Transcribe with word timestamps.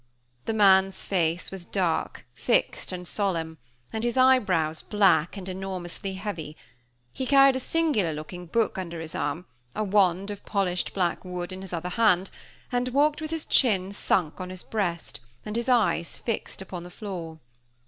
The 0.45 0.53
man's 0.53 1.03
face 1.03 1.51
was 1.51 1.63
dark, 1.63 2.25
fixed, 2.33 2.91
and 2.91 3.07
solemn, 3.07 3.59
and 3.93 4.03
his 4.03 4.17
eyebrows 4.17 4.81
black, 4.81 5.37
and 5.37 5.47
enormously 5.47 6.15
heavy 6.15 6.57
he 7.13 7.27
carried 7.27 7.55
a 7.55 7.59
singular 7.59 8.11
looking 8.11 8.47
book 8.47 8.79
under 8.79 8.99
his 8.99 9.13
arm, 9.13 9.45
a 9.75 9.83
wand 9.83 10.31
of 10.31 10.43
polished 10.43 10.95
black 10.95 11.23
wood 11.23 11.51
in 11.51 11.61
his 11.61 11.71
other 11.71 11.89
hand, 11.89 12.31
and 12.71 12.87
walked 12.87 13.21
with 13.21 13.29
his 13.29 13.45
chin 13.45 13.91
sunk 13.91 14.41
on 14.41 14.49
his 14.49 14.63
breast, 14.63 15.19
and 15.45 15.55
his 15.55 15.69
eyes 15.69 16.17
fixed 16.17 16.63
upon 16.63 16.81
the 16.81 16.89
floor. 16.89 17.37